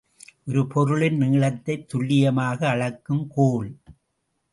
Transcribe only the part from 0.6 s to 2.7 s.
பொருளின் நீளத்தைத் துல்லியமாக